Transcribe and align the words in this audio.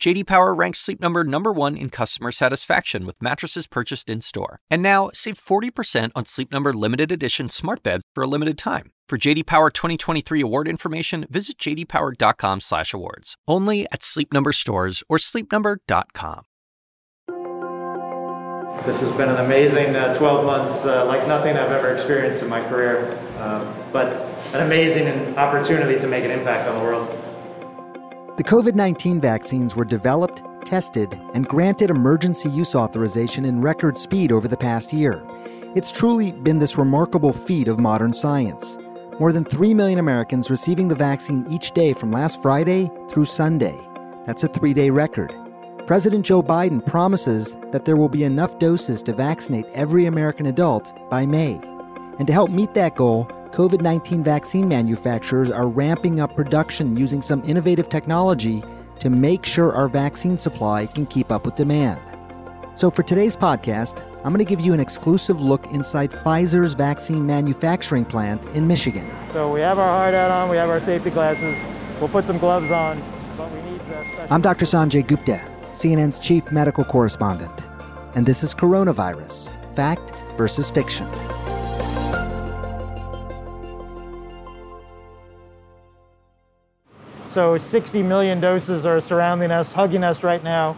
JD 0.00 0.26
Power 0.28 0.54
ranks 0.54 0.78
Sleep 0.78 1.00
Number 1.00 1.24
number 1.24 1.52
1 1.52 1.76
in 1.76 1.90
customer 1.90 2.30
satisfaction 2.30 3.04
with 3.04 3.20
mattresses 3.20 3.66
purchased 3.66 4.08
in-store. 4.08 4.60
And 4.70 4.80
now, 4.80 5.10
save 5.12 5.44
40% 5.44 6.12
on 6.14 6.24
Sleep 6.24 6.52
Number 6.52 6.72
limited 6.72 7.10
edition 7.10 7.48
smart 7.48 7.82
beds 7.82 8.04
for 8.14 8.22
a 8.22 8.28
limited 8.28 8.56
time. 8.56 8.92
For 9.08 9.18
JD 9.18 9.46
Power 9.46 9.70
2023 9.70 10.40
award 10.40 10.68
information, 10.68 11.26
visit 11.28 11.58
jdpower.com/awards. 11.58 13.34
Only 13.48 13.86
at 13.90 14.04
Sleep 14.04 14.32
Number 14.32 14.52
stores 14.52 15.02
or 15.08 15.18
sleepnumber.com. 15.18 16.42
This 18.86 19.00
has 19.00 19.12
been 19.16 19.30
an 19.30 19.44
amazing 19.44 19.96
uh, 19.96 20.16
12 20.16 20.46
months, 20.46 20.84
uh, 20.84 21.06
like 21.06 21.26
nothing 21.26 21.56
I've 21.56 21.72
ever 21.72 21.92
experienced 21.92 22.40
in 22.42 22.48
my 22.48 22.60
career, 22.68 23.18
um, 23.40 23.74
but 23.92 24.12
an 24.54 24.64
amazing 24.64 25.36
opportunity 25.36 25.98
to 25.98 26.06
make 26.06 26.24
an 26.24 26.30
impact 26.30 26.68
on 26.68 26.78
the 26.78 26.84
world. 26.84 27.27
The 28.38 28.44
COVID 28.44 28.76
19 28.76 29.20
vaccines 29.20 29.74
were 29.74 29.84
developed, 29.84 30.44
tested, 30.64 31.12
and 31.34 31.48
granted 31.48 31.90
emergency 31.90 32.48
use 32.48 32.76
authorization 32.76 33.44
in 33.44 33.60
record 33.60 33.98
speed 33.98 34.30
over 34.30 34.46
the 34.46 34.56
past 34.56 34.92
year. 34.92 35.20
It's 35.74 35.90
truly 35.90 36.30
been 36.30 36.60
this 36.60 36.78
remarkable 36.78 37.32
feat 37.32 37.66
of 37.66 37.80
modern 37.80 38.12
science. 38.12 38.78
More 39.18 39.32
than 39.32 39.44
3 39.44 39.74
million 39.74 39.98
Americans 39.98 40.50
receiving 40.50 40.86
the 40.86 40.94
vaccine 40.94 41.48
each 41.50 41.72
day 41.72 41.92
from 41.92 42.12
last 42.12 42.40
Friday 42.40 42.88
through 43.10 43.24
Sunday. 43.24 43.76
That's 44.24 44.44
a 44.44 44.48
three 44.48 44.72
day 44.72 44.90
record. 44.90 45.34
President 45.88 46.24
Joe 46.24 46.40
Biden 46.40 46.86
promises 46.86 47.56
that 47.72 47.86
there 47.86 47.96
will 47.96 48.08
be 48.08 48.22
enough 48.22 48.60
doses 48.60 49.02
to 49.02 49.12
vaccinate 49.14 49.66
every 49.74 50.06
American 50.06 50.46
adult 50.46 50.96
by 51.10 51.26
May. 51.26 51.60
And 52.20 52.28
to 52.28 52.32
help 52.32 52.52
meet 52.52 52.74
that 52.74 52.94
goal, 52.94 53.28
COVID 53.52 53.80
19 53.80 54.22
vaccine 54.22 54.68
manufacturers 54.68 55.50
are 55.50 55.68
ramping 55.68 56.20
up 56.20 56.36
production 56.36 56.96
using 56.96 57.22
some 57.22 57.42
innovative 57.44 57.88
technology 57.88 58.62
to 59.00 59.10
make 59.10 59.44
sure 59.44 59.72
our 59.72 59.88
vaccine 59.88 60.38
supply 60.38 60.86
can 60.86 61.06
keep 61.06 61.32
up 61.32 61.44
with 61.44 61.54
demand. 61.54 62.00
So, 62.76 62.90
for 62.90 63.02
today's 63.02 63.36
podcast, 63.36 64.02
I'm 64.18 64.32
going 64.32 64.44
to 64.44 64.48
give 64.48 64.60
you 64.60 64.72
an 64.72 64.80
exclusive 64.80 65.40
look 65.40 65.66
inside 65.72 66.10
Pfizer's 66.10 66.74
vaccine 66.74 67.26
manufacturing 67.26 68.04
plant 68.04 68.44
in 68.54 68.66
Michigan. 68.66 69.08
So, 69.32 69.52
we 69.52 69.60
have 69.60 69.78
our 69.78 69.88
hard 69.88 70.14
hat 70.14 70.30
on, 70.30 70.48
we 70.48 70.56
have 70.56 70.68
our 70.68 70.80
safety 70.80 71.10
glasses, 71.10 71.56
we'll 71.98 72.08
put 72.08 72.26
some 72.26 72.38
gloves 72.38 72.70
on, 72.70 73.02
but 73.36 73.50
we 73.52 73.62
need 73.62 73.80
special. 73.82 74.26
I'm 74.30 74.42
Dr. 74.42 74.64
Sanjay 74.64 75.06
Gupta, 75.06 75.40
CNN's 75.74 76.18
chief 76.18 76.52
medical 76.52 76.84
correspondent, 76.84 77.66
and 78.14 78.26
this 78.26 78.44
is 78.44 78.54
Coronavirus 78.54 79.50
Fact 79.74 80.12
versus 80.36 80.70
Fiction. 80.70 81.08
So 87.38 87.56
60 87.56 88.02
million 88.02 88.40
doses 88.40 88.84
are 88.84 88.98
surrounding 88.98 89.52
us, 89.52 89.72
hugging 89.72 90.02
us 90.02 90.24
right 90.24 90.42
now. 90.42 90.76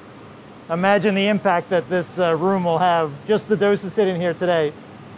Imagine 0.69 1.15
the 1.15 1.27
impact 1.27 1.71
that 1.71 1.89
this 1.89 2.19
uh, 2.19 2.37
room 2.37 2.65
will 2.65 2.77
have, 2.77 3.15
just 3.25 3.49
the 3.49 3.57
doses 3.57 3.95
sitting 3.95 4.21
here 4.21 4.35
today, 4.35 4.75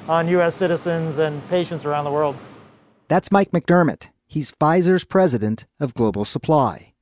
on 0.06 0.28
U.S. 0.28 0.54
citizens 0.54 1.18
and 1.18 1.44
patients 1.48 1.84
around 1.84 2.04
the 2.04 2.12
world. 2.12 2.36
That's 3.08 3.32
Mike 3.32 3.50
McDermott. 3.50 4.10
He's 4.28 4.52
Pfizer's 4.52 5.04
president 5.04 5.66
of 5.80 5.94
global 5.94 6.24
supply. 6.24 6.92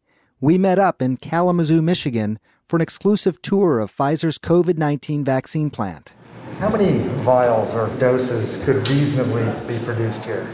We 0.41 0.57
met 0.57 0.79
up 0.79 1.03
in 1.03 1.19
Kalamazoo, 1.19 1.83
Michigan 1.83 2.39
for 2.67 2.77
an 2.77 2.83
exclusive 2.83 3.43
tour 3.43 3.79
of 3.79 3.95
Pfizer's 3.95 4.39
COVID 4.39 4.79
19 4.79 5.23
vaccine 5.23 5.69
plant. 5.69 6.15
How 6.57 6.71
many 6.71 7.07
vials 7.25 7.75
or 7.75 7.89
doses 7.99 8.65
could 8.65 8.89
reasonably 8.89 9.45
be 9.69 9.85
produced 9.85 10.25
here? 10.25 10.49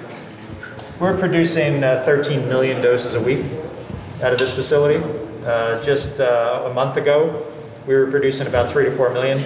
We're 0.99 1.17
producing 1.17 1.85
uh, 1.85 2.03
13 2.05 2.49
million 2.49 2.83
doses 2.83 3.15
a 3.15 3.21
week 3.21 3.45
out 4.23 4.33
of 4.33 4.39
this 4.39 4.53
facility. 4.53 5.03
Uh, 5.45 5.83
just 5.85 6.21
uh, 6.21 6.65
a 6.71 6.75
month 6.75 6.97
ago, 6.97 7.47
we 7.87 7.95
were 7.95 8.07
producing 8.11 8.47
about 8.47 8.71
three 8.71 8.85
to 8.85 8.91
four 8.97 9.11
million. 9.13 9.39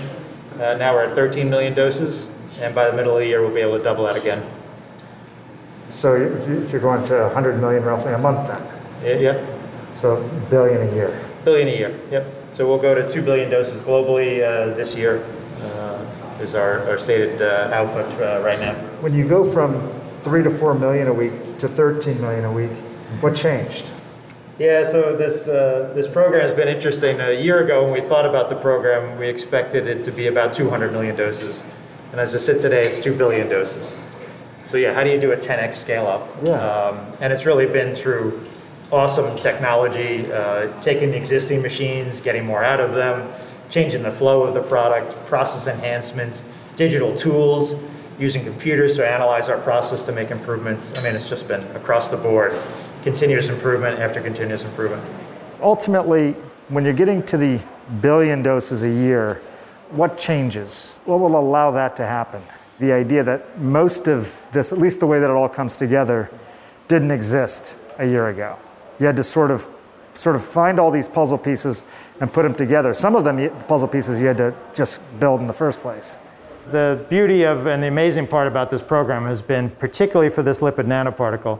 Uh, 0.55 0.75
now 0.79 0.95
we're 0.95 1.05
at 1.05 1.15
13 1.15 1.49
million 1.51 1.75
doses, 1.75 2.31
and 2.61 2.75
by 2.75 2.91
the 2.91 2.97
middle 2.97 3.15
of 3.15 3.21
the 3.21 3.27
year, 3.27 3.41
we'll 3.43 3.55
be 3.55 3.61
able 3.61 3.77
to 3.79 3.85
double 3.85 4.05
that 4.05 4.17
again. 4.17 4.43
So 5.91 6.15
if 6.15 6.49
you- 6.49 6.63
if 6.63 6.73
you're 6.73 6.81
going 6.81 7.03
to 7.05 7.25
100 7.27 7.61
million 7.61 7.85
roughly 7.85 8.13
a 8.13 8.19
month 8.19 8.47
then, 8.49 8.63
Yeah, 9.05 9.33
Yep, 9.33 9.41
so 9.95 10.17
billion 10.51 10.89
a 10.89 10.95
year. 10.95 11.11
billion 11.45 11.69
a 11.69 11.73
year. 11.73 11.93
Yep. 12.11 12.27
So 12.53 12.67
we'll 12.67 12.79
go 12.79 12.95
to 12.95 13.07
2 13.07 13.23
billion 13.23 13.51
doses 13.51 13.81
globally 13.81 14.43
uh, 14.43 14.75
this 14.75 14.95
year, 14.97 15.23
uh, 15.65 15.99
is 16.43 16.55
our, 16.55 16.81
our 16.89 16.99
stated 16.99 17.41
uh, 17.43 17.71
output 17.73 18.07
uh, 18.21 18.41
right 18.45 18.61
now. 18.61 18.75
When 19.01 19.15
you 19.15 19.27
go 19.27 19.45
from 19.51 19.91
three 20.23 20.43
to 20.43 20.51
four 20.51 20.75
million 20.75 21.09
a 21.09 21.13
week 21.13 21.33
to 21.59 21.69
13 21.69 22.21
million 22.21 22.45
a 22.45 22.53
week, 22.53 22.71
what 23.21 23.35
changed? 23.35 23.91
Yeah, 24.61 24.85
so 24.85 25.17
this 25.17 25.49
uh, 25.49 25.91
this 25.95 26.07
program 26.07 26.43
has 26.43 26.55
been 26.55 26.69
interesting. 26.69 27.19
A 27.19 27.33
year 27.33 27.65
ago, 27.65 27.83
when 27.83 27.95
we 27.95 28.03
thought 28.03 28.27
about 28.27 28.51
the 28.51 28.57
program, 28.57 29.19
we 29.19 29.27
expected 29.27 29.87
it 29.87 30.05
to 30.05 30.13
be 30.13 30.27
about 30.27 30.53
200 30.53 30.93
million 30.93 31.17
doses, 31.17 31.65
and 32.13 32.21
as 32.21 32.35
I 32.35 32.39
sit 32.39 32.61
today, 32.61 32.83
it's 32.83 33.03
2 33.03 33.17
billion 33.17 33.49
doses. 33.49 33.97
So 34.67 34.77
yeah, 34.77 34.93
how 34.93 35.03
do 35.03 35.09
you 35.09 35.19
do 35.19 35.33
a 35.33 35.37
10x 35.37 35.77
scale 35.77 36.07
up? 36.07 36.29
Yeah. 36.43 36.61
Um, 36.61 37.17
and 37.23 37.33
it's 37.33 37.47
really 37.47 37.69
been 37.69 37.95
through 37.95 38.47
awesome 38.93 39.35
technology, 39.39 40.31
uh, 40.31 40.79
taking 40.83 41.11
the 41.13 41.17
existing 41.17 41.63
machines, 41.63 42.21
getting 42.21 42.45
more 42.45 42.63
out 42.63 42.81
of 42.81 42.93
them, 42.93 43.33
changing 43.71 44.03
the 44.03 44.13
flow 44.13 44.43
of 44.43 44.53
the 44.53 44.63
product, 44.63 45.17
process 45.25 45.69
enhancements, 45.69 46.43
digital 46.77 47.17
tools, 47.17 47.81
using 48.19 48.45
computers 48.45 48.95
to 48.97 49.09
analyze 49.09 49.49
our 49.49 49.59
process 49.59 50.05
to 50.05 50.13
make 50.13 50.31
improvements. 50.31 50.93
I 50.99 51.03
mean, 51.03 51.17
it's 51.17 51.31
just 51.31 51.49
been 51.49 51.63
across 51.75 52.11
the 52.11 52.19
board, 52.19 52.53
continuous 53.03 53.49
improvement 53.49 53.99
after 53.99 54.21
continuous 54.21 54.65
improvement. 54.65 55.03
Ultimately, 55.63 56.33
when 56.69 56.85
you're 56.85 56.93
getting 56.93 57.23
to 57.25 57.37
the 57.37 57.61
billion 58.01 58.43
doses 58.43 58.83
a 58.83 58.89
year, 58.89 59.43
what 59.91 60.17
changes? 60.17 60.95
What 61.05 61.21
will 61.21 61.37
allow 61.39 61.71
that 61.73 61.97
to 61.97 62.07
happen? 62.07 62.43
The 62.79 62.93
idea 62.93 63.23
that 63.25 63.59
most 63.59 64.09
of 64.09 64.35
this, 64.53 64.73
at 64.73 64.79
least 64.79 65.01
the 65.01 65.07
way 65.07 65.19
that 65.19 65.29
it 65.29 65.33
all 65.33 65.49
comes 65.49 65.77
together, 65.77 66.31
didn't 66.89 67.11
exist 67.11 67.77
a 67.99 68.07
year 68.07 68.29
ago. 68.29 68.57
You 68.99 69.07
had 69.07 69.17
to 69.17 69.25
sort 69.25 69.51
of 69.51 69.69
sort 70.15 70.37
of 70.37 70.45
find 70.45 70.79
all 70.79 70.91
these 70.91 71.09
puzzle 71.09 71.39
pieces 71.39 71.85
and 72.21 72.33
put 72.33 72.43
them 72.43 72.55
together. 72.55 72.93
Some 72.93 73.15
of 73.15 73.25
them 73.25 73.39
you- 73.39 73.51
puzzle 73.69 73.89
pieces 73.89 74.21
you 74.21 74.27
had 74.27 74.37
to 74.39 74.53
just 74.75 75.01
build 75.19 75.41
in 75.41 75.47
the 75.47 75.53
first 75.53 75.81
place. 75.81 76.19
The 76.71 76.99
beauty 77.09 77.45
of 77.45 77.67
and 77.67 77.83
the 77.83 77.89
amazing 77.89 78.27
part 78.27 78.47
about 78.47 78.71
this 78.71 78.83
program 78.83 79.25
has 79.27 79.41
been, 79.41 79.71
particularly 79.71 80.31
for 80.31 80.43
this 80.43 80.61
lipid 80.61 80.87
nanoparticle, 80.87 81.59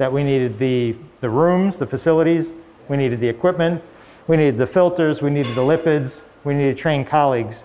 that 0.00 0.10
we 0.10 0.24
needed 0.24 0.58
the, 0.58 0.96
the 1.20 1.28
rooms, 1.28 1.76
the 1.76 1.86
facilities, 1.86 2.54
we 2.88 2.96
needed 2.96 3.20
the 3.20 3.28
equipment, 3.28 3.82
we 4.28 4.38
needed 4.38 4.56
the 4.56 4.66
filters, 4.66 5.20
we 5.20 5.28
needed 5.28 5.54
the 5.54 5.60
lipids, 5.60 6.22
we 6.42 6.54
needed 6.54 6.78
trained 6.78 7.06
colleagues, 7.06 7.64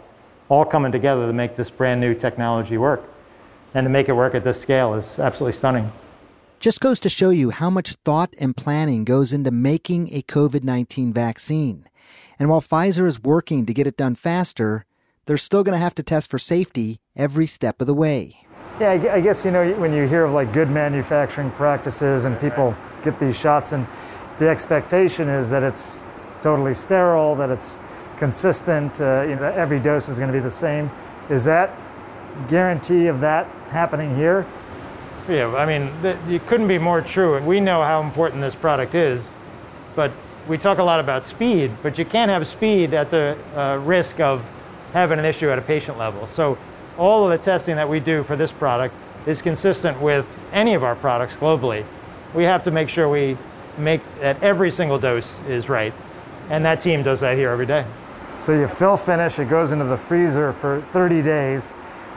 all 0.50 0.66
coming 0.66 0.92
together 0.92 1.28
to 1.28 1.32
make 1.32 1.56
this 1.56 1.70
brand 1.70 2.02
new 2.02 2.14
technology 2.14 2.78
work. 2.78 3.10
And 3.74 3.86
to 3.86 3.90
make 3.90 4.10
it 4.10 4.14
work 4.14 4.36
at 4.36 4.44
this 4.44 4.60
scale 4.60 4.96
is 4.96 5.18
absolutely 5.18 5.56
stunning. 5.58 5.94
Just 6.60 6.82
goes 6.82 7.00
to 7.00 7.10
show 7.10 7.30
you 7.30 7.52
how 7.52 7.70
much 7.70 7.94
thought 8.04 8.34
and 8.38 8.56
planning 8.56 9.06
goes 9.06 9.32
into 9.32 9.50
making 9.50 10.14
a 10.14 10.22
COVID 10.22 10.66
19 10.66 11.14
vaccine. 11.14 11.88
And 12.38 12.50
while 12.50 12.60
Pfizer 12.60 13.08
is 13.08 13.24
working 13.24 13.66
to 13.66 13.74
get 13.74 13.88
it 13.88 13.96
done 13.96 14.16
faster, 14.16 14.84
they're 15.26 15.38
still 15.38 15.64
going 15.64 15.72
to 15.72 15.80
have 15.80 15.96
to 15.96 16.04
test 16.04 16.30
for 16.30 16.38
safety 16.38 17.00
every 17.16 17.48
step 17.48 17.80
of 17.80 17.88
the 17.88 17.94
way. 17.94 18.45
Yeah, 18.78 18.92
I 18.92 19.22
guess 19.22 19.46
you 19.46 19.52
know 19.52 19.72
when 19.76 19.94
you 19.94 20.06
hear 20.06 20.26
of 20.26 20.34
like 20.34 20.52
good 20.52 20.70
manufacturing 20.70 21.50
practices 21.52 22.26
and 22.26 22.38
people 22.42 22.76
get 23.06 23.18
these 23.22 23.38
shots, 23.38 23.72
and 23.72 23.88
the 24.38 24.50
expectation 24.50 25.30
is 25.30 25.50
that 25.50 25.64
it's 25.64 26.02
totally 26.42 26.74
sterile, 26.74 27.38
that 27.38 27.50
it's 27.50 27.78
consistent, 28.18 29.00
uh, 29.00 29.22
you 29.22 29.36
know, 29.38 29.46
every 29.56 29.80
dose 29.80 30.10
is 30.10 30.18
going 30.18 30.30
to 30.30 30.38
be 30.38 30.44
the 30.44 30.52
same. 30.52 30.92
Is 31.30 31.46
that 31.46 31.72
guarantee 32.50 33.08
of 33.08 33.22
that 33.22 33.48
happening 33.70 34.14
here? 34.18 34.46
Yeah, 35.30 35.56
I 35.56 35.66
mean, 35.66 35.90
it 36.04 36.46
couldn't 36.46 36.68
be 36.68 36.78
more 36.78 37.00
true. 37.00 37.36
And 37.36 37.48
we 37.48 37.62
know 37.62 37.82
how 37.82 38.04
important 38.04 38.42
this 38.42 38.56
product 38.56 38.94
is, 38.94 39.32
but 39.96 40.12
we 40.50 40.58
talk 40.58 40.80
a 40.80 40.84
lot 40.84 41.00
about 41.00 41.24
speed, 41.24 41.72
but 41.82 41.98
you 41.98 42.04
can't 42.04 42.30
have 42.30 42.46
speed 42.46 42.94
at 42.94 43.10
the 43.10 43.38
uh, 43.56 43.78
risk 43.78 44.20
of 44.20 44.46
having 44.92 45.18
an 45.18 45.24
issue 45.24 45.50
at 45.50 45.58
a 45.58 45.62
patient 45.62 45.98
level. 45.98 46.28
So, 46.28 46.58
all 46.98 47.30
of 47.30 47.38
the 47.38 47.44
testing 47.44 47.76
that 47.76 47.90
we 47.90 48.00
do 48.00 48.24
for 48.24 48.36
this 48.36 48.52
product 48.52 48.96
is 49.26 49.42
consistent 49.42 50.00
with 50.02 50.28
any 50.52 50.74
of 50.74 50.84
our 50.84 50.96
products 50.96 51.36
globally. 51.36 51.86
We 52.34 52.44
have 52.44 52.64
to 52.64 52.72
make 52.72 52.90
sure 52.90 53.10
we 53.10 53.38
make 53.78 54.02
that 54.20 54.42
every 54.44 54.72
single 54.72 55.00
dose 55.00 55.40
is 55.48 55.68
right, 55.70 55.94
and 56.50 56.64
that 56.66 56.80
team 56.80 57.04
does 57.04 57.20
that 57.22 57.38
here 57.38 57.50
every 57.50 57.66
day. 57.66 57.86
So 58.40 58.54
you 58.54 58.68
fill 58.68 58.98
finish, 58.98 59.40
it 59.40 59.50
goes 59.50 59.72
into 59.72 59.86
the 59.86 59.98
freezer 59.98 60.54
for 60.54 60.82
30 60.94 61.22
days, 61.22 61.72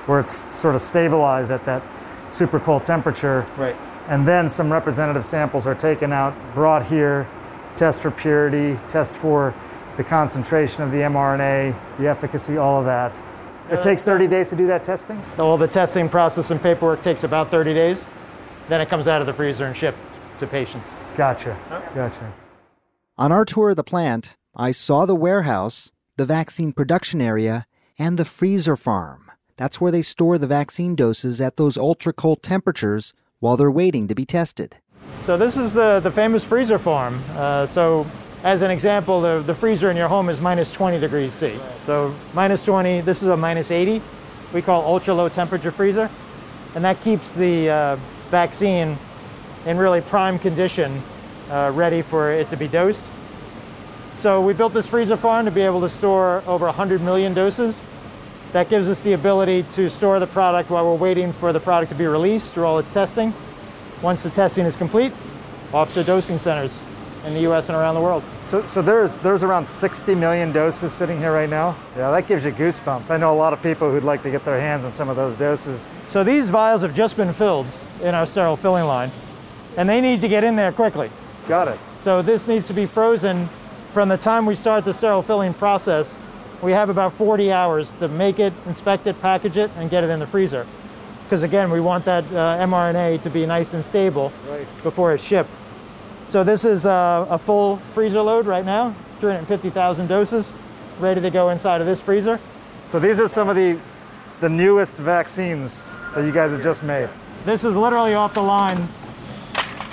where 0.07 0.21
it's 0.21 0.37
sort 0.37 0.75
of 0.75 0.83
stabilized 0.83 1.51
at 1.51 1.65
that 1.65 1.83
super 2.31 2.61
cold 2.61 2.85
temperature. 2.85 3.47
Right. 3.57 3.77
and 4.09 4.27
then 4.27 4.49
some 4.49 4.73
representative 4.73 5.27
samples 5.27 5.67
are 5.67 5.75
taken 5.75 6.13
out, 6.13 6.35
brought 6.55 6.87
here, 6.87 7.27
test 7.77 8.03
for 8.03 8.11
purity, 8.11 8.79
test 8.89 9.15
for 9.15 9.55
the 9.97 10.05
concentration 10.05 10.83
of 10.83 10.91
the 10.91 10.99
mRNA, 10.99 11.79
the 11.99 12.09
efficacy, 12.09 12.57
all 12.57 12.79
of 12.79 12.87
that. 12.87 13.15
It 13.71 13.83
takes 13.83 14.03
30 14.03 14.27
days 14.29 14.49
to 14.49 14.57
do 14.57 14.67
that 14.69 14.85
testing? 14.85 15.23
All 15.39 15.59
the 15.59 15.69
testing 15.69 16.09
process 16.09 16.51
and 16.51 16.63
paperwork 16.63 17.03
takes 17.03 17.25
about 17.25 17.51
30 17.51 17.75
days. 17.75 18.07
Then 18.69 18.81
it 18.81 18.89
comes 18.89 19.09
out 19.09 19.21
of 19.21 19.27
the 19.27 19.33
freezer 19.33 19.67
and 19.67 19.77
shipped 19.77 19.99
to 20.39 20.47
patients. 20.47 20.89
Gotcha. 21.17 21.57
Gotcha. 21.95 22.33
On 23.19 23.33
our 23.33 23.45
tour 23.45 23.71
of 23.71 23.77
the 23.77 23.85
plant, 23.85 24.37
I 24.57 24.73
saw 24.73 25.05
the 25.05 25.15
warehouse, 25.15 25.93
the 26.17 26.25
vaccine 26.25 26.73
production 26.73 27.21
area, 27.21 27.67
and 27.99 28.19
the 28.19 28.25
freezer 28.25 28.77
farm. 28.77 29.31
That's 29.57 29.81
where 29.81 29.91
they 29.91 30.03
store 30.03 30.39
the 30.39 30.47
vaccine 30.47 30.95
doses 30.95 31.41
at 31.41 31.57
those 31.57 31.77
ultra 31.77 32.13
cold 32.13 32.43
temperatures 32.43 33.13
while 33.41 33.57
they're 33.57 33.71
waiting 33.71 34.09
to 34.09 34.15
be 34.15 34.25
tested. 34.25 34.77
So 35.21 35.37
this 35.37 35.57
is 35.57 35.73
the, 35.73 36.01
the 36.01 36.11
famous 36.11 36.45
freezer 36.45 36.79
farm. 36.79 37.23
Uh, 37.33 37.67
so 37.67 38.07
as 38.45 38.63
an 38.63 38.71
example, 38.71 39.21
the, 39.21 39.43
the 39.45 39.55
freezer 39.55 39.91
in 39.91 39.97
your 39.97 40.07
home 40.07 40.29
is 40.29 40.41
minus 40.41 40.73
20 40.73 41.01
degrees 41.01 41.33
C. 41.33 41.59
So 41.85 42.15
minus 42.35 42.65
20, 42.65 43.01
this 43.01 43.23
is 43.23 43.29
a 43.29 43.37
minus 43.37 43.71
80. 43.71 44.01
We 44.53 44.63
call 44.63 44.85
ultra 44.85 45.13
low 45.13 45.29
temperature 45.29 45.73
freezer. 45.73 46.09
And 46.75 46.85
that 46.85 47.01
keeps 47.01 47.35
the 47.35 47.71
uh, 47.71 47.97
vaccine 48.31 48.97
in 49.67 49.77
really 49.77 50.01
prime 50.01 50.39
condition, 50.39 51.03
uh, 51.51 51.73
ready 51.75 52.01
for 52.01 52.31
it 52.31 52.49
to 52.51 52.57
be 52.57 52.69
dosed. 52.69 53.11
So 54.15 54.41
we 54.41 54.53
built 54.53 54.73
this 54.73 54.87
freezer 54.87 55.17
farm 55.17 55.45
to 55.47 55.51
be 55.51 55.63
able 55.63 55.81
to 55.81 55.89
store 55.89 56.43
over 56.47 56.67
100 56.67 57.01
million 57.01 57.35
doses. 57.35 57.83
That 58.53 58.69
gives 58.69 58.89
us 58.89 59.03
the 59.03 59.15
ability 59.15 59.65
to 59.75 59.91
store 59.91 60.21
the 60.21 60.27
product 60.27 60.71
while 60.71 60.85
we're 60.85 60.95
waiting 60.95 61.33
for 61.33 61.53
the 61.53 61.61
product 61.61 61.91
to 61.91 61.99
be 61.99 62.07
released 62.07 62.53
through 62.53 62.65
all 62.65 62.79
its 62.79 62.93
testing. 62.93 63.35
Once 64.01 64.23
the 64.23 64.31
testing 64.31 64.65
is 64.65 64.77
complete, 64.77 65.13
off 65.73 65.93
to 65.95 66.05
dosing 66.05 66.39
centers 66.39 66.79
in 67.27 67.35
the 67.35 67.41
US 67.51 67.69
and 67.69 67.77
around 67.77 67.95
the 67.95 68.01
world. 68.01 68.23
So, 68.49 68.65
so 68.67 68.81
there's, 68.83 69.19
there's 69.19 69.43
around 69.43 69.67
60 69.67 70.15
million 70.15 70.53
doses 70.53 70.93
sitting 70.93 71.19
here 71.19 71.33
right 71.33 71.49
now. 71.51 71.77
Yeah, 71.97 72.11
that 72.11 72.27
gives 72.27 72.45
you 72.45 72.53
goosebumps. 72.53 73.11
I 73.11 73.17
know 73.17 73.33
a 73.35 73.37
lot 73.37 73.53
of 73.53 73.63
people 73.63 73.91
who'd 73.91 74.05
like 74.05 74.23
to 74.23 74.31
get 74.31 74.45
their 74.45 74.59
hands 74.61 74.85
on 74.85 74.93
some 74.95 75.09
of 75.09 75.17
those 75.17 75.37
doses. 75.37 75.87
So 76.07 76.25
these 76.25 76.49
vials 76.51 76.83
have 76.83 76.95
just 76.95 77.17
been 77.17 77.33
filled 77.33 77.67
in 78.03 78.15
our 78.15 78.25
sterile 78.27 78.57
filling 78.57 78.85
line, 78.85 79.11
and 79.77 79.89
they 79.89 80.01
need 80.01 80.21
to 80.23 80.29
get 80.29 80.45
in 80.45 80.57
there 80.57 80.73
quickly. 80.73 81.11
Got 81.47 81.69
it. 81.69 81.79
So 81.99 82.23
this 82.23 82.49
needs 82.49 82.67
to 82.69 82.75
be 82.75 82.87
frozen 82.87 83.49
from 83.93 84.09
the 84.09 84.17
time 84.19 84.47
we 84.47 84.55
start 84.55 84.85
the 84.85 84.93
sterile 84.95 85.23
filling 85.23 85.53
process. 85.55 86.17
We 86.63 86.73
have 86.73 86.89
about 86.91 87.13
40 87.13 87.53
hours 87.53 87.93
to 87.93 88.09
make 88.09 88.39
it, 88.39 88.53
inspect 88.67 89.07
it, 89.07 89.21
package 89.21 89.59
it, 89.59 89.71
and 89.77 89.91
get 89.91 90.05
it 90.05 90.11
in 90.11 90.19
the 90.21 90.27
freezer. 90.27 90.67
Because 91.25 91.43
again, 91.43 91.71
we 91.71 91.81
want 91.81 92.05
that 92.07 92.25
uh, 92.33 92.65
mRNA 92.67 93.23
to 93.23 93.31
be 93.31 93.45
nice 93.45 93.75
and 93.75 93.85
stable 93.85 94.33
Right. 94.49 94.67
before 94.83 95.13
it's 95.13 95.23
shipped. 95.23 95.51
So 96.29 96.45
this 96.45 96.67
is 96.67 96.85
uh, 96.85 97.27
a 97.31 97.39
full 97.39 97.79
freezer 97.95 98.21
load 98.21 98.47
right 98.47 98.65
now, 98.65 98.95
350,000 99.19 100.07
doses, 100.09 100.53
ready 100.99 101.23
to 101.23 101.31
go 101.31 101.49
inside 101.49 101.81
of 101.81 101.87
this 101.87 102.03
freezer. 102.03 102.39
So 102.93 102.99
these 102.99 103.19
are 103.19 103.29
some 103.29 103.49
of 103.49 103.57
the, 103.57 103.79
the 104.41 104.49
newest 104.49 104.95
vaccines 104.97 105.87
that 106.15 106.25
you 106.27 106.33
guys 106.33 106.51
have 106.51 106.63
just 106.63 106.83
made. 106.83 107.09
This 107.47 107.65
is 107.65 107.75
literally 107.75 108.13
off 108.13 108.35
the 108.35 108.43
line. 108.43 108.89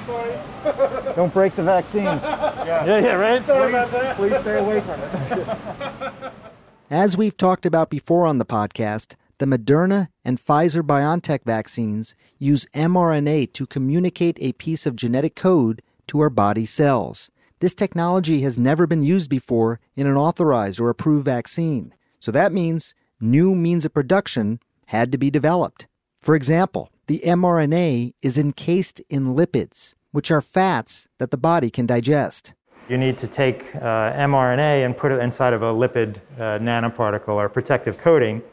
Sorry. 0.06 0.38
Don't 1.16 1.34
break 1.34 1.56
the 1.56 1.64
vaccines. 1.64 2.22
Yeah, 2.24 2.86
yeah, 2.86 3.14
right? 3.14 3.42
Please, 3.42 4.16
Please 4.16 4.42
stay 4.42 4.60
away 4.60 4.82
from 4.82 5.00
it. 5.00 6.34
As 6.90 7.16
we've 7.16 7.38
talked 7.38 7.66
about 7.66 7.90
before 7.90 8.28
on 8.28 8.40
the 8.40 8.46
podcast, 8.46 9.16
the 9.38 9.46
Moderna 9.46 10.10
and 10.26 10.38
Pfizer 10.38 10.82
BioNTech 10.82 11.46
vaccines 11.46 12.14
use 12.40 12.66
mRNA 12.74 13.54
to 13.54 13.66
communicate 13.66 14.38
a 14.42 14.52
piece 14.54 14.86
of 14.86 14.98
genetic 14.98 15.36
code 15.36 15.82
to 16.08 16.20
our 16.20 16.30
body 16.30 16.66
cells. 16.66 17.32
This 17.60 17.74
technology 17.74 18.42
has 18.42 18.60
never 18.60 18.86
been 18.86 19.04
used 19.04 19.30
before 19.30 19.80
in 19.96 20.08
an 20.08 20.18
authorized 20.18 20.80
or 20.80 20.90
approved 20.90 21.26
vaccine. 21.26 21.94
So 22.20 22.32
that 22.32 22.52
means 22.52 22.94
new 23.20 23.56
means 23.56 23.86
of 23.86 23.94
production 23.94 24.60
had 24.88 25.12
to 25.12 25.18
be 25.18 25.32
developed. 25.32 25.88
For 26.22 26.36
example, 26.36 26.90
the 27.08 27.20
mRNA 27.20 28.14
is 28.22 28.38
encased 28.38 29.00
in 29.10 29.36
lipids, 29.36 29.96
which 30.12 30.32
are 30.32 30.42
fats 30.42 31.08
that 31.18 31.32
the 31.32 31.38
body 31.38 31.70
can 31.70 31.86
digest. 31.86 32.54
You 32.90 32.98
need 32.98 33.18
to 33.20 33.28
take 33.28 33.76
uh, 33.76 34.14
mRNA 34.14 34.86
and 34.86 34.96
put 34.96 35.12
it 35.12 35.20
inside 35.20 35.54
of 35.54 35.64
a 35.64 35.74
lipid 35.74 36.18
uh, 36.38 36.60
nanoparticle 36.60 37.30
or 37.30 37.50
protective 37.50 37.98
coating. 37.98 38.44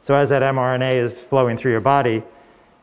So 0.00 0.14
as 0.14 0.28
that 0.28 0.42
mRNA 0.42 0.94
is 0.94 1.22
flowing 1.22 1.56
through 1.56 1.72
your 1.72 1.80
body, 1.80 2.22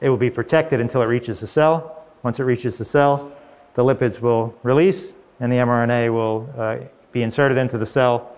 it 0.01 0.09
will 0.09 0.17
be 0.17 0.29
protected 0.29 0.81
until 0.81 1.01
it 1.01 1.05
reaches 1.05 1.39
the 1.39 1.47
cell. 1.47 2.05
Once 2.23 2.39
it 2.39 2.43
reaches 2.43 2.77
the 2.77 2.85
cell, 2.85 3.31
the 3.75 3.83
lipids 3.83 4.21
will 4.21 4.53
release 4.63 5.15
and 5.39 5.51
the 5.51 5.57
mRNA 5.57 6.13
will 6.13 6.49
uh, 6.57 6.77
be 7.11 7.23
inserted 7.23 7.57
into 7.57 7.77
the 7.77 7.85
cell 7.85 8.35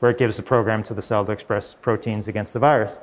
where 0.00 0.10
it 0.10 0.18
gives 0.18 0.36
the 0.36 0.42
program 0.42 0.82
to 0.84 0.94
the 0.94 1.02
cell 1.02 1.24
to 1.24 1.32
express 1.32 1.74
proteins 1.74 2.28
against 2.28 2.52
the 2.52 2.58
virus. 2.58 3.00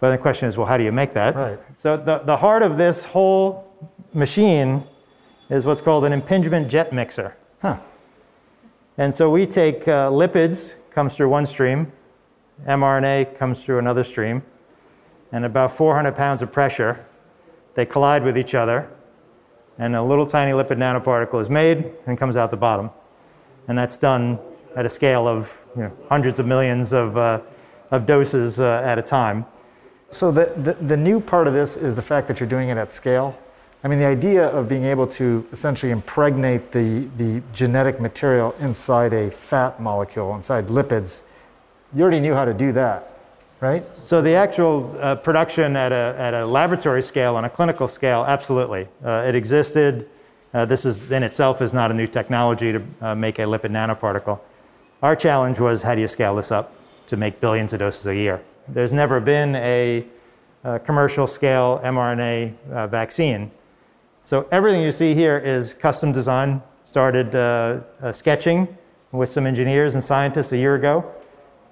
But 0.00 0.10
the 0.10 0.18
question 0.18 0.48
is, 0.48 0.56
well, 0.56 0.66
how 0.66 0.76
do 0.76 0.84
you 0.84 0.92
make 0.92 1.14
that? 1.14 1.34
Right. 1.34 1.58
So 1.78 1.96
the, 1.96 2.18
the 2.18 2.36
heart 2.36 2.62
of 2.62 2.76
this 2.76 3.04
whole 3.04 3.72
machine 4.12 4.84
is 5.50 5.66
what's 5.66 5.80
called 5.80 6.04
an 6.04 6.12
impingement 6.12 6.68
jet 6.68 6.92
mixer. 6.92 7.36
Huh. 7.60 7.78
And 8.98 9.12
so 9.12 9.30
we 9.30 9.46
take 9.46 9.88
uh, 9.88 10.10
lipids, 10.10 10.76
comes 10.90 11.16
through 11.16 11.28
one 11.28 11.46
stream, 11.46 11.90
mRNA 12.66 13.36
comes 13.36 13.64
through 13.64 13.78
another 13.78 14.04
stream, 14.04 14.42
and 15.32 15.44
about 15.44 15.72
400 15.72 16.14
pounds 16.14 16.42
of 16.42 16.52
pressure, 16.52 17.04
they 17.74 17.84
collide 17.84 18.22
with 18.22 18.38
each 18.38 18.54
other, 18.54 18.88
and 19.78 19.96
a 19.96 20.02
little 20.02 20.26
tiny 20.26 20.52
lipid 20.52 20.78
nanoparticle 20.78 21.40
is 21.40 21.50
made 21.50 21.92
and 22.06 22.18
comes 22.18 22.36
out 22.36 22.50
the 22.50 22.56
bottom. 22.56 22.90
And 23.68 23.76
that's 23.76 23.96
done 23.96 24.38
at 24.76 24.84
a 24.84 24.88
scale 24.88 25.26
of 25.26 25.60
you 25.76 25.82
know, 25.82 25.92
hundreds 26.08 26.38
of 26.38 26.46
millions 26.46 26.92
of, 26.92 27.16
uh, 27.16 27.40
of 27.90 28.06
doses 28.06 28.60
uh, 28.60 28.82
at 28.84 28.98
a 28.98 29.02
time. 29.02 29.46
So 30.12 30.30
the, 30.30 30.52
the, 30.56 30.74
the 30.86 30.96
new 30.96 31.20
part 31.20 31.46
of 31.46 31.54
this 31.54 31.76
is 31.76 31.94
the 31.94 32.02
fact 32.02 32.28
that 32.28 32.38
you're 32.38 32.48
doing 32.48 32.68
it 32.68 32.76
at 32.76 32.92
scale. 32.92 33.36
I 33.82 33.88
mean, 33.88 33.98
the 33.98 34.06
idea 34.06 34.46
of 34.46 34.68
being 34.68 34.84
able 34.84 35.06
to 35.08 35.46
essentially 35.52 35.92
impregnate 35.92 36.72
the, 36.72 37.08
the 37.18 37.42
genetic 37.52 38.00
material 38.00 38.54
inside 38.60 39.12
a 39.12 39.30
fat 39.30 39.80
molecule, 39.80 40.34
inside 40.36 40.68
lipids, 40.68 41.22
you 41.94 42.02
already 42.02 42.20
knew 42.20 42.32
how 42.32 42.44
to 42.44 42.54
do 42.54 42.72
that, 42.72 43.13
right? 43.64 43.82
So 44.04 44.20
the 44.20 44.34
actual 44.34 44.94
uh, 45.00 45.16
production 45.16 45.74
at 45.74 45.90
a, 45.90 46.14
at 46.18 46.34
a 46.34 46.44
laboratory 46.44 47.02
scale, 47.02 47.34
on 47.34 47.46
a 47.46 47.50
clinical 47.50 47.88
scale, 47.88 48.22
absolutely. 48.28 48.86
Uh, 49.02 49.24
it 49.26 49.34
existed. 49.34 50.06
Uh, 50.52 50.66
this 50.66 50.84
is 50.84 51.10
in 51.10 51.22
itself 51.22 51.62
is 51.62 51.72
not 51.72 51.90
a 51.90 51.94
new 51.94 52.06
technology 52.06 52.72
to 52.72 52.82
uh, 53.00 53.14
make 53.14 53.38
a 53.38 53.42
lipid 53.42 53.70
nanoparticle. 53.70 54.38
Our 55.02 55.16
challenge 55.16 55.60
was 55.60 55.82
how 55.82 55.94
do 55.94 56.02
you 56.02 56.08
scale 56.08 56.36
this 56.36 56.52
up 56.52 56.74
to 57.06 57.16
make 57.16 57.40
billions 57.40 57.72
of 57.72 57.78
doses 57.78 58.06
a 58.06 58.14
year? 58.14 58.42
There's 58.68 58.92
never 58.92 59.18
been 59.18 59.56
a, 59.56 60.06
uh 60.64 60.78
commercial 60.78 61.26
scale 61.26 61.80
mRNA 61.84 62.54
uh, 62.70 62.86
vaccine. 62.86 63.50
So 64.24 64.46
everything 64.50 64.82
you 64.82 64.92
see 64.92 65.14
here 65.14 65.38
is 65.38 65.72
custom 65.72 66.12
design. 66.12 66.62
Started 66.84 67.28
sketching 68.12 68.68
with 69.12 69.30
some 69.30 69.46
engineers 69.46 69.94
and 69.94 70.04
scientists 70.04 70.52
a 70.52 70.56
year 70.56 70.74
ago, 70.74 71.04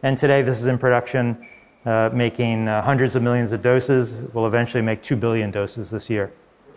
and 0.02 0.16
today 0.16 0.42
this 0.42 0.58
is 0.61 0.66
in 0.66 0.78
production, 0.78 1.46
uh, 1.84 2.10
making 2.12 2.68
uh, 2.68 2.82
hundreds 2.82 3.16
of 3.16 3.22
millions 3.22 3.52
of 3.52 3.62
doses. 3.62 4.22
We'll 4.32 4.46
eventually 4.46 4.82
make 4.82 5.02
two 5.02 5.16
billion 5.16 5.50
doses 5.50 5.90
this 5.90 6.08
year. 6.08 6.32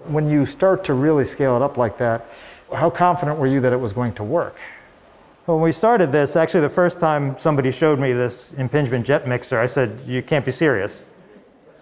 When 0.06 0.30
you 0.30 0.46
start 0.46 0.84
to 0.86 0.94
really 0.94 1.26
scale 1.26 1.56
it 1.56 1.62
up 1.62 1.78
like 1.78 1.98
that, 1.98 2.28
how 2.74 2.90
confident 2.90 3.38
were 3.38 3.48
you 3.48 3.62
that 3.62 3.74
it 3.74 3.80
was 3.80 3.94
going 3.94 4.14
to 4.16 4.24
work? 4.24 4.56
When 5.46 5.62
we 5.62 5.72
started 5.72 6.12
this, 6.12 6.36
actually, 6.36 6.62
the 6.62 6.70
first 6.70 7.00
time 7.00 7.38
somebody 7.38 7.72
showed 7.72 8.00
me 8.00 8.14
this 8.14 8.54
impingement 8.54 9.06
jet 9.06 9.28
mixer, 9.28 9.60
I 9.60 9.68
said, 9.68 10.00
"You 10.08 10.24
can't 10.24 10.44
be 10.44 10.52
serious. 10.52 11.12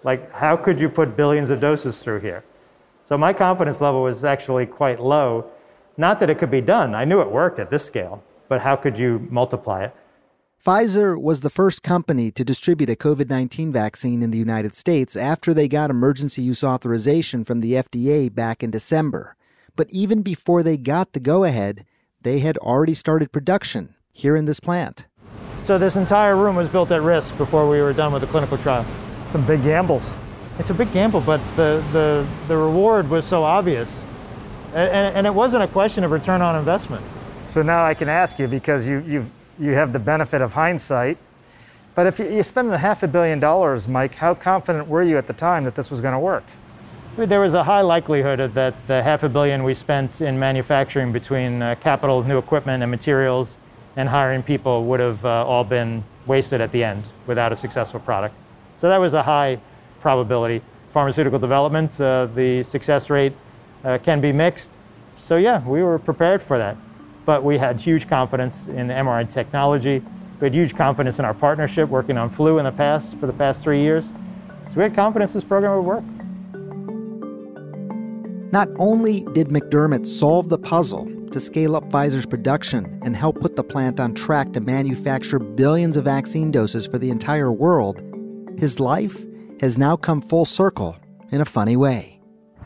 Like, 0.03 0.30
how 0.34 0.58
could 0.58 0.80
you 0.80 0.89
put 0.89 1.15
billions 1.15 1.50
of 1.50 1.62
doses 1.62 2.00
through 2.00 2.20
here?" 2.20 2.44
So 3.03 3.18
my 3.18 3.32
confidence 3.32 3.80
level 3.80 4.03
was 4.03 4.25
actually 4.25 4.65
quite 4.65 5.00
low. 5.00 5.46
Not 5.96 6.20
that 6.20 6.30
it 6.30 6.39
could 6.39 6.51
be 6.51 6.60
done. 6.60 6.94
I 6.94 7.06
knew 7.06 7.22
it 7.22 7.32
worked 7.32 7.60
at 7.60 7.70
this 7.70 7.86
scale, 7.86 8.22
but 8.50 8.60
how 8.60 8.75
could 8.75 9.00
you 9.00 9.25
multiply 9.30 9.86
it? 9.86 9.96
Pfizer 10.65 11.22
was 11.22 11.41
the 11.41 11.50
first 11.50 11.84
company 11.84 12.32
to 12.32 12.46
distribute 12.46 12.89
a 12.89 12.96
COVID 12.96 13.29
19 13.29 13.74
vaccine 13.74 14.24
in 14.24 14.32
the 14.32 14.38
United 14.38 14.74
States 14.75 15.17
after 15.17 15.53
they 15.53 15.67
got 15.67 15.89
emergency 15.89 16.41
use 16.41 16.63
authorization 16.63 17.43
from 17.43 17.60
the 17.60 17.74
FDA 17.74 18.34
back 18.34 18.63
in 18.63 18.72
December. 18.72 19.36
But 19.75 19.91
even 19.91 20.22
before 20.22 20.63
they 20.63 20.77
got 20.77 21.12
the 21.12 21.20
go 21.20 21.43
ahead, 21.43 21.86
they 22.22 22.39
had 22.39 22.58
already 22.60 22.93
started 22.93 23.34
production 23.34 23.96
here 24.13 24.38
in 24.38 24.46
this 24.46 24.62
plant. 24.62 25.05
So 25.63 25.77
this 25.77 25.98
entire 25.98 26.38
room 26.38 26.55
was 26.55 26.70
built 26.70 26.93
at 26.93 27.01
risk 27.01 27.38
before 27.38 27.67
we 27.70 27.82
were 27.82 27.91
done 27.91 28.13
with 28.13 28.22
the 28.22 28.27
clinical 28.29 28.58
trial. 28.58 28.86
Some 29.34 29.46
big 29.46 29.63
gambles. 29.63 30.10
It's 30.60 30.70
a 30.70 30.74
big 30.74 30.93
gamble, 30.93 31.20
but 31.20 31.41
the, 31.58 31.84
the, 31.91 32.25
the 32.48 32.55
reward 32.55 33.10
was 33.10 33.25
so 33.25 33.43
obvious. 33.43 34.08
And, 34.67 34.89
and, 34.89 35.17
and 35.17 35.27
it 35.27 35.34
wasn't 35.34 35.63
a 35.63 35.67
question 35.67 36.05
of 36.05 36.12
return 36.12 36.41
on 36.41 36.55
investment. 36.55 37.05
So 37.50 37.62
now 37.62 37.84
I 37.84 37.96
can 37.96 38.08
ask 38.08 38.39
you 38.39 38.48
because 38.48 38.88
you, 38.88 39.00
you, 39.00 39.29
you 39.60 39.72
have 39.72 39.94
the 39.94 40.00
benefit 40.00 40.42
of 40.42 40.54
hindsight. 40.54 41.18
But 41.96 42.08
if 42.08 42.20
you, 42.20 42.30
you 42.30 42.44
spend 42.44 42.72
a 42.74 42.78
half 42.78 43.04
a 43.04 43.08
billion 43.08 43.40
dollars, 43.40 43.88
Mike, 43.88 44.16
how 44.16 44.34
confident 44.34 44.88
were 44.88 45.04
you 45.04 45.18
at 45.18 45.28
the 45.28 45.34
time 45.34 45.64
that 45.64 45.76
this 45.76 45.92
was 45.92 46.02
going 46.02 46.14
to 46.14 46.20
work? 46.20 46.44
There 47.16 47.40
was 47.40 47.54
a 47.54 47.64
high 47.64 47.82
likelihood 47.82 48.56
that 48.56 48.74
the 48.88 49.04
half 49.04 49.22
a 49.22 49.30
billion 49.30 49.64
we 49.64 49.76
spent 49.76 50.20
in 50.22 50.40
manufacturing 50.40 51.12
between 51.12 51.62
uh, 51.62 51.76
capital, 51.76 52.24
new 52.24 52.40
equipment, 52.40 52.82
and 52.82 52.90
materials, 52.90 53.56
and 53.96 54.10
hiring 54.10 54.42
people 54.42 54.86
would 54.86 55.00
have 55.00 55.24
uh, 55.24 55.46
all 55.46 55.64
been 55.64 56.04
wasted 56.26 56.60
at 56.60 56.72
the 56.72 56.84
end 56.84 57.04
without 57.28 57.52
a 57.52 57.56
successful 57.56 58.00
product. 58.00 58.34
So 58.78 58.90
that 58.90 58.98
was 58.98 59.14
a 59.14 59.22
high 59.22 59.60
probability. 60.00 60.64
Pharmaceutical 60.92 61.38
development, 61.38 62.02
uh, 62.02 62.26
the 62.34 62.64
success 62.64 63.12
rate 63.12 63.34
uh, 63.84 64.00
can 64.00 64.20
be 64.20 64.32
mixed. 64.32 64.76
So 65.22 65.38
yeah, 65.38 65.64
we 65.68 65.84
were 65.84 66.00
prepared 66.00 66.42
for 66.42 66.58
that. 66.58 66.78
But 67.25 67.44
we 67.44 67.58
had 67.58 67.80
huge 67.80 68.08
confidence 68.08 68.68
in 68.68 68.88
the 68.88 68.94
mRNA 68.94 69.32
technology. 69.32 70.03
We 70.39 70.46
had 70.48 70.53
huge 70.53 70.75
confidence 70.75 71.20
in 71.20 71.25
our 71.25 71.34
partnership 71.34 71.89
working 71.89 72.18
on 72.18 72.30
flu 72.30 72.60
in 72.60 72.65
the 72.65 72.72
past 72.72 73.18
for 73.20 73.27
the 73.27 73.34
past 73.34 73.63
three 73.63 73.82
years. 73.82 74.12
So 74.70 74.77
we 74.77 74.84
had 74.84 74.96
confidence 74.96 75.34
this 75.34 75.44
program 75.44 75.75
would 75.77 75.86
work. 75.86 76.03
Not 78.51 78.70
only 78.77 79.22
did 79.34 79.48
McDermott 79.48 80.06
solve 80.06 80.50
the 80.50 80.60
puzzle 80.60 81.10
to 81.32 81.39
scale 81.39 81.75
up 81.75 81.89
Pfizer's 81.89 82.25
production 82.25 83.00
and 83.03 83.15
help 83.15 83.39
put 83.39 83.56
the 83.56 83.63
plant 83.63 84.00
on 84.00 84.13
track 84.13 84.53
to 84.53 84.62
manufacture 84.62 85.39
billions 85.39 85.98
of 85.98 86.03
vaccine 86.03 86.51
doses 86.51 86.86
for 86.86 87.00
the 87.00 87.10
entire 87.10 87.51
world, 87.51 88.01
his 88.60 88.80
life 88.80 89.25
has 89.60 89.77
now 89.77 89.96
come 89.96 90.22
full 90.22 90.46
circle 90.46 90.96
in 91.32 91.42
a 91.42 91.46
funny 91.46 91.75
way. 91.75 92.20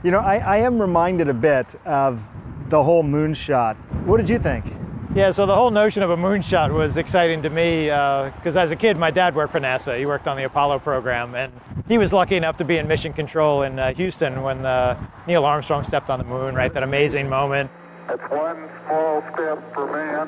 You 0.03 0.11
know, 0.11 0.19
I, 0.19 0.37
I 0.37 0.57
am 0.57 0.77
reminded 0.79 1.29
a 1.29 1.33
bit 1.33 1.73
of 1.85 2.21
the 2.69 2.83
whole 2.83 3.03
moonshot. 3.03 3.75
What 4.05 4.17
did 4.17 4.29
you 4.29 4.39
think? 4.39 4.73
Yeah, 5.15 5.31
so 5.31 5.45
the 5.45 5.55
whole 5.55 5.71
notion 5.71 6.03
of 6.03 6.09
a 6.09 6.17
moonshot 6.17 6.71
was 6.71 6.97
exciting 6.97 7.41
to 7.43 7.49
me 7.49 7.85
because 7.85 8.55
uh, 8.55 8.61
as 8.61 8.71
a 8.71 8.75
kid, 8.75 8.97
my 8.97 9.09
dad 9.09 9.35
worked 9.35 9.51
for 9.51 9.59
NASA. 9.59 9.97
He 9.97 10.05
worked 10.05 10.27
on 10.27 10.37
the 10.37 10.43
Apollo 10.43 10.79
program, 10.79 11.33
and 11.33 11.51
he 11.87 11.97
was 11.97 12.13
lucky 12.13 12.35
enough 12.35 12.57
to 12.57 12.65
be 12.65 12.77
in 12.77 12.87
mission 12.87 13.13
control 13.13 13.63
in 13.63 13.79
uh, 13.79 13.93
Houston 13.93 14.43
when 14.43 14.65
uh, 14.65 15.01
Neil 15.25 15.45
Armstrong 15.45 15.83
stepped 15.83 16.09
on 16.09 16.19
the 16.19 16.25
moon, 16.25 16.53
right? 16.53 16.71
That 16.73 16.83
amazing 16.83 17.29
moment. 17.29 17.71
It's 18.09 18.21
one 18.29 18.69
small 18.85 19.23
step 19.33 19.73
for 19.73 19.91
man, 19.91 20.27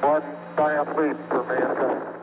one 0.00 0.22
giant 0.56 0.88
leap 0.96 1.16
for 1.28 1.44
mankind. 1.44 2.16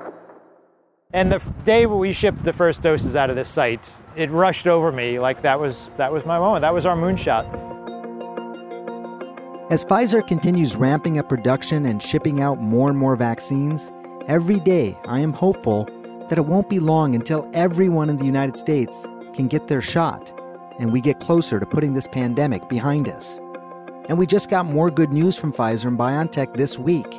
And 1.12 1.31
the 1.31 1.38
day 1.63 1.85
we 1.85 2.12
shipped 2.12 2.43
the 2.43 2.53
first 2.53 2.81
doses 2.81 3.15
out 3.15 3.29
of 3.29 3.35
this 3.35 3.50
site, 3.50 3.95
it 4.15 4.31
rushed 4.31 4.67
over 4.67 4.91
me 4.91 5.19
like 5.19 5.43
that 5.43 5.59
was 5.59 5.91
that 5.97 6.12
was 6.12 6.25
my 6.25 6.39
moment. 6.39 6.62
That 6.62 6.73
was 6.73 6.88
our 6.88 6.95
moonshot. 6.95 7.72
As 9.73 9.83
Pfizer 9.83 10.21
continues 10.27 10.75
ramping 10.75 11.17
up 11.17 11.27
production 11.29 11.87
and 11.87 11.99
shipping 11.99 12.43
out 12.43 12.61
more 12.61 12.89
and 12.89 12.99
more 12.99 13.15
vaccines, 13.15 13.91
every 14.27 14.59
day 14.59 14.95
I 15.05 15.19
am 15.19 15.33
hopeful 15.33 15.85
that 16.29 16.37
it 16.37 16.45
won't 16.45 16.69
be 16.69 16.77
long 16.77 17.15
until 17.15 17.49
everyone 17.55 18.07
in 18.07 18.19
the 18.19 18.25
United 18.27 18.55
States 18.55 19.07
can 19.33 19.47
get 19.47 19.67
their 19.67 19.81
shot 19.81 20.31
and 20.77 20.93
we 20.93 21.01
get 21.01 21.19
closer 21.19 21.59
to 21.59 21.65
putting 21.65 21.95
this 21.95 22.05
pandemic 22.05 22.69
behind 22.69 23.09
us. 23.09 23.39
And 24.09 24.19
we 24.19 24.27
just 24.27 24.47
got 24.47 24.67
more 24.67 24.91
good 24.91 25.11
news 25.11 25.39
from 25.39 25.51
Pfizer 25.51 25.85
and 25.85 25.97
BioNTech 25.97 26.55
this 26.55 26.77
week. 26.77 27.09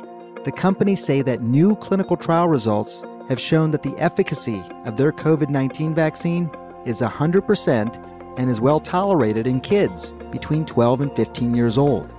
The 0.45 0.53
companies 0.53 1.03
say 1.03 1.21
that 1.23 1.41
new 1.41 1.75
clinical 1.75 2.15
trial 2.15 2.47
results 2.47 3.03
have 3.27 3.37
shown 3.37 3.71
that 3.71 3.83
the 3.83 3.97
efficacy 3.97 4.63
of 4.85 4.95
their 4.95 5.11
COVID 5.11 5.49
19 5.49 5.93
vaccine 5.93 6.49
is 6.85 7.01
100% 7.01 8.37
and 8.39 8.49
is 8.49 8.61
well 8.61 8.79
tolerated 8.79 9.45
in 9.45 9.59
kids 9.59 10.11
between 10.31 10.65
12 10.65 11.01
and 11.01 11.15
15 11.17 11.53
years 11.53 11.77
old. 11.77 12.14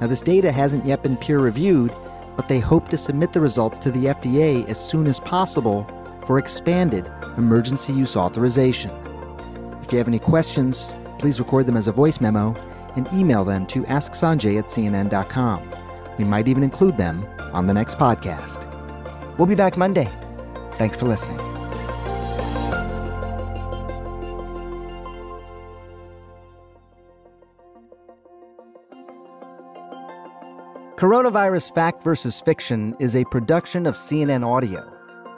Now, 0.00 0.06
this 0.06 0.22
data 0.22 0.50
hasn't 0.50 0.86
yet 0.86 1.02
been 1.02 1.16
peer 1.16 1.38
reviewed, 1.38 1.92
but 2.36 2.48
they 2.48 2.58
hope 2.58 2.88
to 2.88 2.96
submit 2.96 3.32
the 3.32 3.40
results 3.40 3.78
to 3.80 3.90
the 3.90 4.06
FDA 4.06 4.66
as 4.68 4.82
soon 4.82 5.06
as 5.06 5.20
possible 5.20 5.86
for 6.26 6.38
expanded 6.38 7.10
emergency 7.36 7.92
use 7.92 8.16
authorization. 8.16 8.90
If 9.82 9.92
you 9.92 9.98
have 9.98 10.08
any 10.08 10.18
questions, 10.18 10.94
please 11.18 11.38
record 11.38 11.66
them 11.66 11.76
as 11.76 11.88
a 11.88 11.92
voice 11.92 12.20
memo 12.20 12.54
and 12.96 13.08
email 13.12 13.44
them 13.44 13.66
to 13.66 13.82
asksanjay 13.84 14.58
at 14.58 14.66
cnn.com. 14.66 15.70
We 16.18 16.24
might 16.24 16.48
even 16.48 16.62
include 16.62 16.96
them 16.96 17.26
on 17.52 17.66
the 17.66 17.74
next 17.74 17.98
podcast. 17.98 18.66
We'll 19.38 19.46
be 19.46 19.54
back 19.54 19.76
Monday. 19.76 20.08
Thanks 20.72 20.96
for 20.96 21.06
listening. 21.06 21.49
Coronavirus 31.00 31.74
Fact 31.74 32.02
versus 32.02 32.42
Fiction 32.42 32.94
is 32.98 33.16
a 33.16 33.24
production 33.24 33.86
of 33.86 33.94
CNN 33.94 34.46
Audio. 34.46 34.86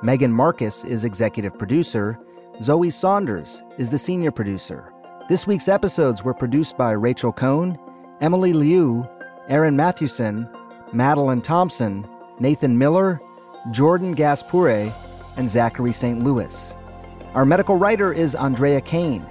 Megan 0.02 0.32
Marcus 0.32 0.82
is 0.82 1.04
executive 1.04 1.56
producer. 1.56 2.18
Zoe 2.60 2.90
Saunders 2.90 3.62
is 3.78 3.88
the 3.88 3.96
senior 3.96 4.32
producer. 4.32 4.92
This 5.28 5.46
week's 5.46 5.68
episodes 5.68 6.24
were 6.24 6.34
produced 6.34 6.76
by 6.76 6.90
Rachel 6.90 7.30
Cohn, 7.30 7.78
Emily 8.20 8.52
Liu, 8.52 9.08
Aaron 9.48 9.76
Mathewson, 9.76 10.48
Madeline 10.92 11.42
Thompson, 11.42 12.08
Nathan 12.40 12.76
Miller, 12.76 13.20
Jordan 13.70 14.14
Gass-Poore', 14.14 14.92
and 15.36 15.48
Zachary 15.48 15.92
St. 15.92 16.24
Louis. 16.24 16.76
Our 17.34 17.44
medical 17.44 17.76
writer 17.76 18.12
is 18.12 18.34
Andrea 18.34 18.80
Kane. 18.80 19.24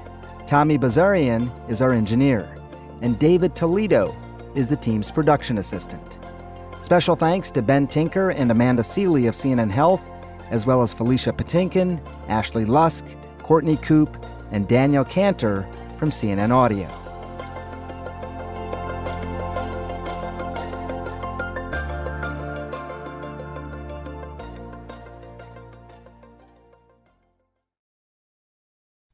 Tommy 0.47 0.77
Bazarian 0.77 1.51
is 1.69 1.81
our 1.81 1.91
engineer. 1.91 2.55
And 3.01 3.19
David 3.19 3.53
Toledo 3.53 4.15
is 4.55 4.67
the 4.67 4.77
team's 4.77 5.11
production 5.11 5.57
assistant. 5.57 6.20
Special 6.81 7.15
thanks 7.15 7.51
to 7.51 7.61
Ben 7.61 7.87
Tinker 7.87 8.31
and 8.31 8.51
Amanda 8.51 8.83
Sealy 8.83 9.27
of 9.27 9.35
CNN 9.35 9.69
Health, 9.69 10.09
as 10.49 10.65
well 10.65 10.81
as 10.81 10.93
Felicia 10.93 11.31
Patinkin, 11.31 12.01
Ashley 12.27 12.65
Lusk, 12.65 13.05
Courtney 13.43 13.77
Coupe, 13.77 14.17
and 14.51 14.67
Daniel 14.67 15.05
Cantor 15.05 15.67
from 15.97 16.09
CNN 16.09 16.51
Audio. 16.51 17.00